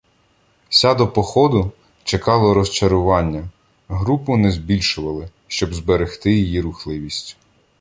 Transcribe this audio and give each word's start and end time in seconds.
ся 0.69 0.93
до 0.95 1.07
походу, 1.07 1.71
чекало 2.03 2.53
розчарування: 2.53 3.49
групу 3.87 4.37
не 4.37 4.51
збільшували, 4.51 5.29
щоб 5.47 5.73
зберегти 5.73 6.33
її 6.33 6.61
рухливість. 6.61 7.37